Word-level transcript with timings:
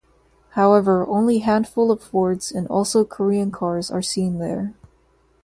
However, 0.57 1.05
only 1.05 1.37
handful 1.37 1.91
of 1.91 2.01
Fords 2.01 2.51
and 2.51 2.67
also 2.69 3.05
Korean 3.05 3.51
cars 3.51 3.91
are 3.91 4.01
seen 4.01 4.39
there. 4.39 4.73